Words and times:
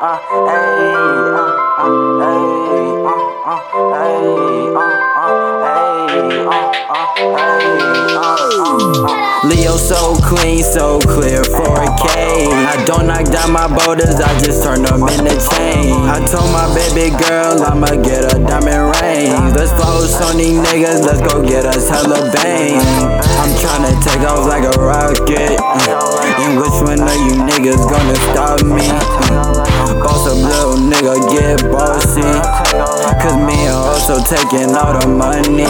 Leo 0.00 0.16
so 9.76 10.16
clean, 10.24 10.64
so 10.64 10.98
clear, 11.00 11.42
4K. 11.42 12.48
I 12.48 12.82
don't 12.86 13.08
knock 13.08 13.26
down 13.26 13.52
my 13.52 13.68
boulders, 13.68 14.16
I 14.16 14.40
just 14.40 14.64
turn 14.64 14.84
them 14.84 15.02
into 15.02 15.36
chain. 15.36 15.92
I 16.08 16.24
told 16.24 16.48
my 16.50 16.72
baby 16.74 17.14
girl 17.20 17.62
I'ma 17.62 18.00
get 18.02 18.24
a 18.24 18.38
diamond 18.38 18.96
ring. 19.02 19.52
Let's 19.52 19.72
focus 19.72 20.18
on 20.22 20.38
these 20.38 20.58
niggas, 20.60 21.04
let's 21.04 21.20
go 21.30 21.46
get 21.46 21.66
us 21.66 21.90
hella 21.90 22.32
bang. 22.32 22.80
I'm 22.80 23.52
tryna 23.60 23.92
take 24.02 24.26
off 24.26 24.48
like 24.48 24.64
a 24.64 24.80
rocket. 24.80 25.60
And 26.40 26.56
which 26.56 26.80
one 26.80 27.02
of 27.04 27.16
you 27.28 27.36
niggas 27.44 27.84
gonna 27.84 28.14
stop 28.32 28.64
me? 28.64 28.88
Also 34.00 34.16
taking 34.24 34.72
all 34.72 34.96
the 34.96 35.04
money. 35.04 35.68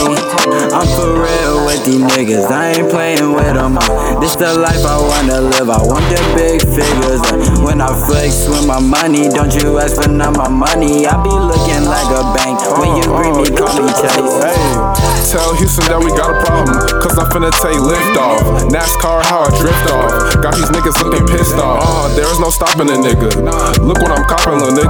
I'm 0.71 0.87
for 0.95 1.19
real 1.19 1.67
with 1.67 1.83
these 1.83 1.99
niggas, 2.15 2.47
I 2.47 2.79
ain't 2.79 2.91
playing 2.91 3.35
with 3.35 3.55
them. 3.59 3.75
This 4.23 4.39
the 4.39 4.55
life 4.55 4.87
I 4.87 5.03
wanna 5.03 5.41
live, 5.51 5.67
I 5.67 5.83
want 5.83 6.07
the 6.07 6.21
big 6.39 6.63
figures. 6.63 7.23
When 7.59 7.83
I 7.83 7.91
flex 7.91 8.47
with 8.47 8.67
my 8.71 8.79
money, 8.79 9.27
don't 9.29 9.51
you 9.51 9.79
ask 9.83 9.99
for 9.99 10.09
none 10.09 10.39
my 10.39 10.49
money. 10.49 11.07
I 11.11 11.19
be 11.27 11.35
looking 11.35 11.83
like 11.91 12.11
a 12.15 12.23
bank. 12.39 12.63
When 12.79 12.95
you 13.03 13.05
greet 13.11 13.35
me, 13.35 13.47
call 13.51 13.83
me 13.83 13.91
Chase. 13.99 15.11
Tell 15.31 15.55
Houston 15.63 15.87
that 15.87 15.99
we 16.03 16.11
got 16.19 16.31
a 16.31 16.37
problem, 16.43 16.75
cause 17.03 17.15
I'm 17.15 17.31
finna 17.31 17.55
take 17.63 17.79
lift 17.79 18.19
off. 18.19 18.43
NASCAR, 18.67 19.23
how 19.31 19.47
I 19.47 19.51
drift 19.63 19.87
off. 19.95 20.11
Got 20.43 20.59
these 20.59 20.71
niggas 20.75 20.99
looking 21.03 21.23
pissed 21.31 21.55
off. 21.55 21.87
Uh, 21.87 22.11
there 22.19 22.27
is 22.27 22.43
no 22.43 22.51
stopping 22.51 22.91
a 22.91 22.99
nigga. 22.99 23.31
Look 23.79 24.03
what 24.03 24.11
I'm 24.11 24.27
copping, 24.27 24.59
little 24.59 24.75
nigga. 24.75 24.90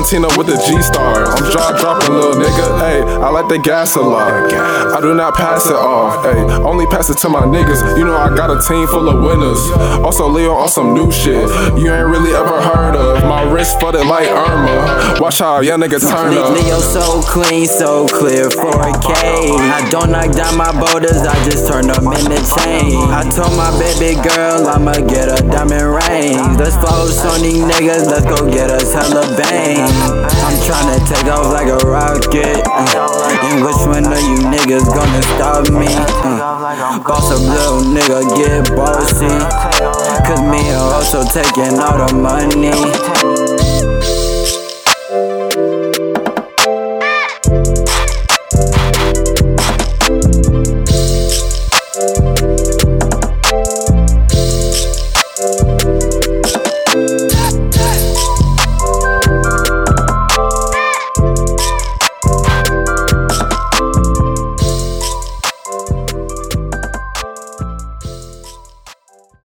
Hey, 0.00 0.16
Valentina 0.16 0.38
with 0.38 0.46
the 0.46 0.56
G 0.64 0.80
star. 0.80 1.28
I'm 1.28 1.44
jaw 1.52 1.76
dropping, 1.76 2.14
little 2.16 2.32
nigga. 2.32 2.80
Hey, 2.80 3.02
I 3.20 3.28
like 3.28 3.48
the 3.48 3.58
gas 3.58 3.96
a 3.96 4.00
lot. 4.00 4.50
I 4.50 4.98
do 4.98 5.12
not 5.12 5.34
pass 5.34 5.66
it 5.66 5.76
off. 5.76 6.24
Hey, 6.24 6.40
only 6.64 6.86
pass 6.86 7.10
it 7.10 7.18
to 7.18 7.28
my 7.28 7.42
niggas. 7.42 7.98
You 7.98 8.06
know 8.06 8.16
I 8.16 8.34
got 8.34 8.48
a 8.48 8.56
team 8.66 8.86
full 8.88 9.10
of 9.10 9.22
winners. 9.22 9.60
Also, 10.00 10.26
Leo 10.26 10.54
on 10.54 10.70
some 10.70 10.94
new 10.94 11.12
shit. 11.12 11.44
You 11.76 11.92
ain't 11.92 12.08
really 12.08 12.32
ever 12.32 12.62
heard 12.62 12.96
of. 12.96 13.28
My 13.28 13.42
wrist 13.52 13.78
flooded 13.78 14.06
like 14.06 14.28
Irma. 14.28 15.09
Watch 15.20 15.40
how 15.40 15.60
young 15.60 15.80
nigga 15.80 16.00
turn 16.00 16.32
up. 16.32 16.56
Leo 16.56 16.80
so 16.80 17.20
clean, 17.20 17.66
so 17.66 18.08
clear, 18.08 18.48
4K. 18.48 19.52
I 19.60 19.84
don't 19.92 20.10
knock 20.10 20.32
down 20.32 20.56
my 20.56 20.72
boulders, 20.72 21.20
I 21.28 21.36
just 21.44 21.68
turn 21.68 21.88
them 21.92 22.08
into 22.08 22.40
chain. 22.56 22.96
I 23.12 23.28
told 23.28 23.52
my 23.52 23.68
baby 23.76 24.16
girl 24.16 24.64
I'ma 24.66 24.96
get 25.04 25.28
a 25.28 25.44
diamond 25.44 25.92
ring. 25.92 26.40
Let's 26.56 26.72
focus 26.80 27.20
on 27.28 27.44
these 27.44 27.60
niggas, 27.60 28.08
let's 28.08 28.24
go 28.24 28.48
get 28.48 28.70
us 28.72 28.88
hella 28.96 29.28
bang. 29.36 29.84
I'm 29.84 30.56
tryna 30.64 30.96
take 31.04 31.28
off 31.28 31.52
like 31.52 31.68
a 31.68 31.76
rocket. 31.84 32.64
uh, 32.64 33.44
And 33.44 33.60
which 33.60 33.76
one 33.84 34.08
of 34.08 34.24
you 34.24 34.40
niggas 34.48 34.88
gonna 34.88 35.22
stop 35.36 35.68
me? 35.68 35.92
Uh, 36.24 36.96
Boss 37.04 37.28
a 37.28 37.36
little 37.36 37.84
nigga, 37.92 38.24
get 38.40 38.72
bossy. 38.74 39.28
Cause 40.24 40.40
me 40.48 40.64
also 40.72 41.22
taking 41.28 41.76
all 41.78 42.08
the 42.08 42.08
money. 42.16 42.72